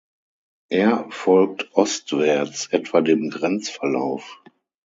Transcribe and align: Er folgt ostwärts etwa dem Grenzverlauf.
Er 0.71 1.05
folgt 1.11 1.75
ostwärts 1.75 2.65
etwa 2.71 3.01
dem 3.01 3.29
Grenzverlauf. 3.29 4.41